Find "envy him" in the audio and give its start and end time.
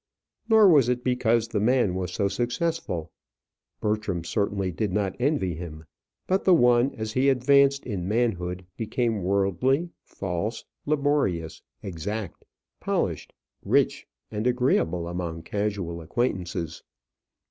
5.19-5.85